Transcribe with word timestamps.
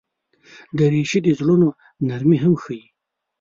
دریشي 0.77 1.19
د 1.23 1.27
زړونو 1.39 1.67
نرمي 2.07 2.37
هم 2.43 2.53
ښيي. 2.63 2.83